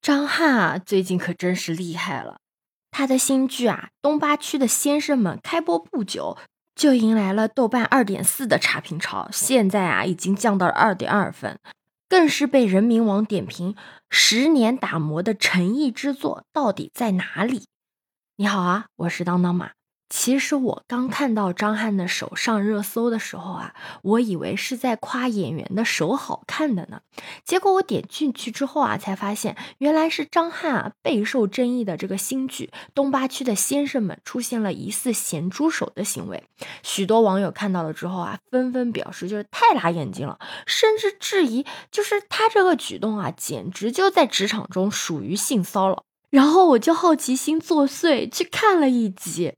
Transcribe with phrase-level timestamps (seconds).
[0.00, 2.40] 张翰啊，最近可真是厉害了。
[2.90, 6.38] 他的新剧啊，《东八区的先生们》开播不久，
[6.74, 11.58] 就迎来了豆瓣二点四的差评潮，现在啊，已经降到了二点二分，
[12.08, 13.76] 更是被人民网点评
[14.08, 17.66] 十年打磨的诚意之作，到底在哪里？
[18.36, 19.72] 你好啊，我是当当马。
[20.10, 27.00] 其实我刚看到张翰的手上热搜的时候啊，我以为是在夸演员的手好看的呢。
[27.44, 36.42] 结果我点进去之后啊，才发现原来是张翰啊备受争议的这个新剧《东八区的先生们》出现了疑似咸猪手的行为。
[36.82, 46.04] 许多网友看到了之后啊，纷纷表示就是太辣眼睛了，甚至质疑就是他这个举动啊，简直就在职场中属于性骚扰。
[46.30, 49.54] 然后我就好奇心作祟去看了一集。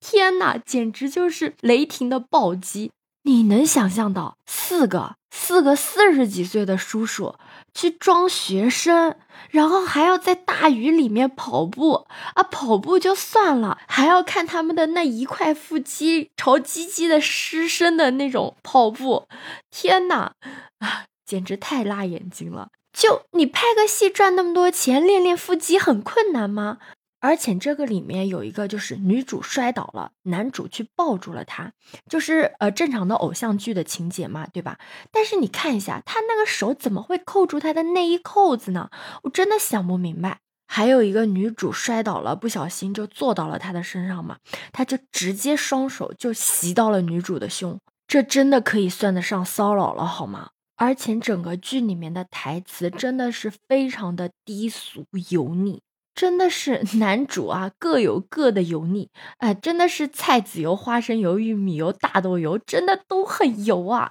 [0.00, 2.90] 天哪，简直就是雷霆的暴击！
[3.22, 7.36] 你能想象到四个四个四十几岁的叔叔
[7.74, 9.16] 去装学生，
[9.50, 12.42] 然后还要在大雨里面跑步啊？
[12.42, 19.28] 跑步就算了，还要看他们的那一块腹肌朝鸡鸡的失身的那种跑步。
[19.70, 20.32] 天哪，
[20.78, 22.70] 啊，简直太辣眼睛了！
[22.92, 26.78] 就你拍个戏赚那么多钱，练练腹肌很困难吗？
[27.20, 31.72] 而且这个里面有一个，就是女主摔倒了，男主去抱住了她，
[32.08, 34.78] 就是呃正常的偶像剧的情节嘛，对吧？
[35.12, 38.90] 但是你看一下，他那个手怎么会扣住她的内衣扣子呢？
[39.22, 40.38] 我真的想不明白。
[40.66, 44.38] 还有一个女主摔倒了，不小心就坐到了他的身上嘛，
[44.72, 50.50] 他就直接双手就袭到了女主的胸，这真的可以算得上骚扰了好吗？
[50.76, 55.82] 而且整个剧里面的台词真的是非常的低俗油腻。
[56.20, 64.10] 真的是 男主啊，各有各的油腻，哎，真的是菜籽油、花生油、玉米油、大豆油，真的都很油啊！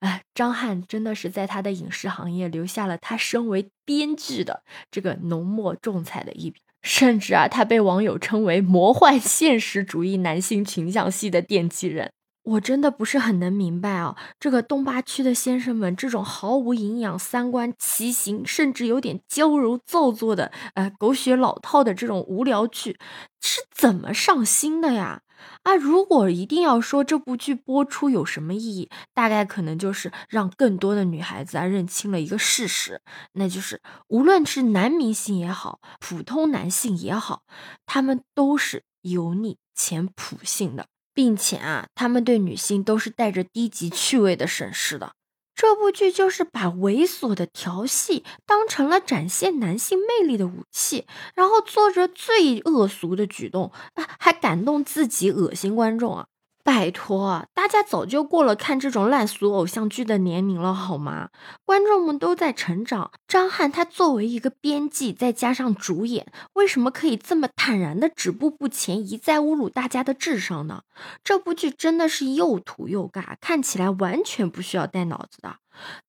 [0.00, 12.12] 哎，张翰真的是在他的影视行业留下了他身为编剧的这个浓墨重彩的一笔，甚至啊，他被网友称为魔幻现实主义男性群像戏的奠基人。
[12.46, 22.98] 我真的不是很能明白啊，这个东八区的先生们这种毫无营养、三观畸形，甚至有点娇柔造作的，呃，狗血老套的这种无聊剧
[23.40, 25.22] 是怎么上心的呀？
[25.64, 33.02] 啊，如果一定要说这部剧播出有什么意义，大概可能就是让更多的女孩子啊认清了一个事实，
[33.32, 37.42] 那就是无论是男明星也好，普通男性也好，
[37.86, 40.86] 他们都是油腻且普性的。
[41.16, 45.12] 并且啊，他们对女性都是带着低级趣味的审视的。
[45.54, 56.26] 这部剧就是把猥琐的调戏当成了展现男性魅力的武器，然后做着最恶俗的举动啊，还感动自己，恶心观众啊！
[56.66, 61.30] 拜托，大家早就过了看这种烂俗偶像剧的年龄了，好吗？
[61.64, 63.12] 观众们都在成长。
[63.28, 70.82] 张翰他作为一个编辑，再加上主演，为什么可以这么坦然的止步不前，一再侮辱大家的智商呢？
[71.22, 75.58] 这部剧真的是又土又尬，看起来完全不需要带脑子的。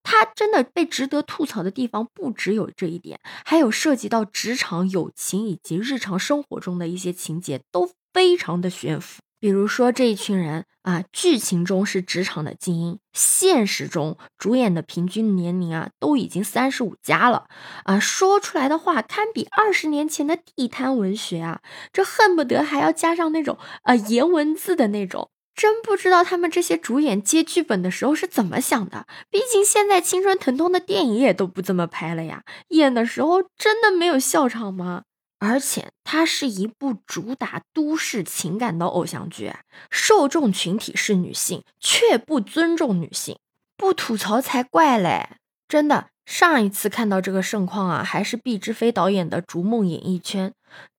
[0.01, 9.21] 他真的被值得吐槽的地方不只有这一点，还有涉及到职场、友情以及日常生活中的一些情节，都非常的悬浮。
[9.39, 17.45] 比如说这一群人啊，剧情中是职场的精英，现实中主演的平均年龄啊都已经三十五加了
[17.83, 21.61] 啊，说出来的话堪比二十年前的地摊文学啊，
[21.91, 29.05] 这恨不得还要加上那种啊颜文字的那种，真不知道他们这些主演接剧本的时候是怎么想的。
[29.29, 35.03] 毕竟现在青春疼痛的电影也都不这么拍了呀，演的时候真的没有笑场吗？
[35.39, 39.53] 而且它是一部主打都市情感的偶像剧，
[39.91, 43.37] 受众群体是女性，却不尊重女性，
[43.75, 45.37] 不吐槽才怪嘞！
[45.67, 50.49] 真的，上一次看到这个盛况啊，还是毕志飞导演的《逐梦演艺圈》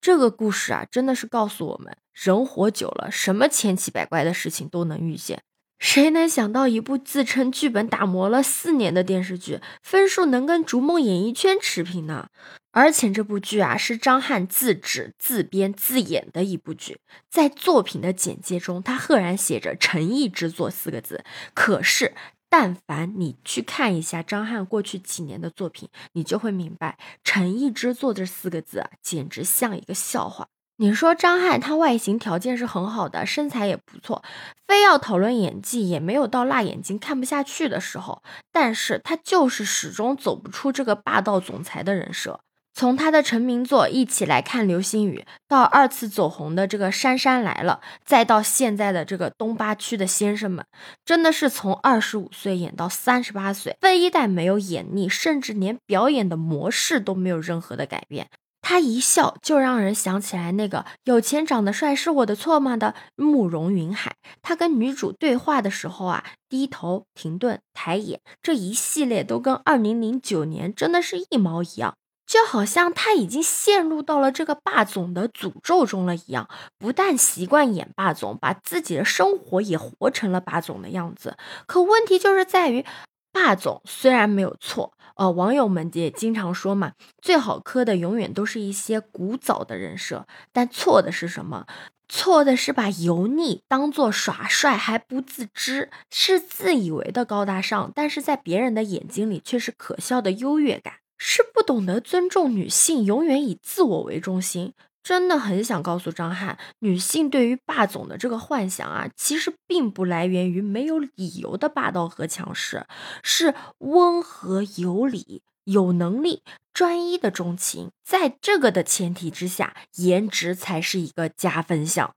[0.01, 5.43] 这个故事啊，真的是告诉我们，人活久了，什么千奇百怪的事情都能遇见。
[5.79, 12.29] 谁能想到一部自称剧本打磨了四年的电视剧，分数能跟《逐梦演艺圈》持平呢？
[12.73, 16.99] 而且这部剧啊，是张翰自指、自编、自演的一部剧，
[17.31, 21.25] 在作品的简介中，他赫然写着“诚意之作”四个字。
[21.55, 22.13] 可是，
[22.49, 30.49] 但凡你去看一下张翰过去几年的作品，你就会明白，“诚意之作”这四个字啊，简直像一个笑话。
[30.81, 34.23] 你说张翰他外形条件是很好的，身材也不错，
[34.69, 38.23] 非要讨论演技也没有到辣眼睛看不下去的时候，
[38.53, 42.39] 但是他就是始终走不出这个霸道总裁的人设。
[42.75, 50.65] 从他的成名作《一起来看流星雨》，到二次走红的这个《杉杉来了》，再到现在的这个东八区的先生们，
[51.05, 58.29] 真的是从二十五岁演到三十八岁，非一代没有演腻，甚至连表演的模式都没有任何的改变。
[58.69, 64.17] 他一笑就让人想起来那个有钱长得帅是我的错吗的慕容云海。
[64.43, 71.95] 他跟女主对话的时候啊，低头、停顿、抬眼，这一系列都跟二零零九年真的是一毛一样，
[72.27, 76.47] 就好像他已经陷入到了这个霸总的诅咒中了一样。
[76.79, 81.39] 不但习惯演霸总，把自己的生活也活成了霸总的样子。
[81.67, 82.85] 可问题就是在于，
[83.33, 84.93] 霸总虽然没有错。
[85.19, 91.67] 哦，网友们也经常说嘛，最好磕的永远都是一些古早的人设，但错的是什么？
[92.09, 104.73] 错的是把油腻当做耍帅还不自知，是自以为的高大上，但是在别人的眼睛里却是可笑的优越感，是不懂得尊重女性，永远以自我为中心。
[105.09, 112.85] 真的很想告诉张翰，女性对于霸总的这个幻想啊，其实并不来源于没有理由的霸道和强势，
[113.23, 116.43] 是温和有理、有能力、
[116.75, 117.89] 专一的钟情。
[118.05, 122.15] 在这个的前提之下，颜值才是一个加分项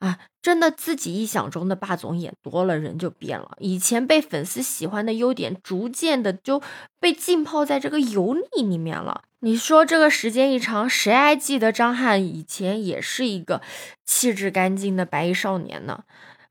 [0.00, 0.18] 啊！
[0.42, 3.56] 真的，自己臆想中的霸总演多了，人就变了。
[3.60, 6.60] 以前被粉丝喜欢的优点，逐渐的就
[7.00, 9.22] 被浸泡在这个油腻里面了。
[9.44, 13.60] 你说这个时间一长，谁还记得张翰以前也是一个
[14.06, 16.04] 气质干净的白衣少年呢？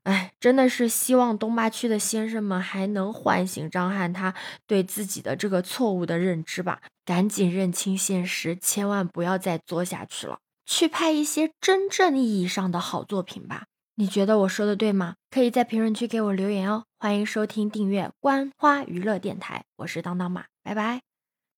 [0.04, 4.32] 哎，真的是希望东八区的先生们还能唤醒张翰他
[4.68, 13.64] 对自己的这个错误的认知吧，赶紧认清现实，千万不要再作下去了，去拍一些真正意义上的好作品吧。
[13.96, 15.16] 你觉得我说的对吗？
[15.32, 16.84] 可以在评论区给我留言哦。
[17.00, 21.13] 欢迎收听订阅观花娱乐电台，我是当当马，拜拜。